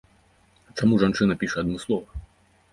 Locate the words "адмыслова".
1.65-2.21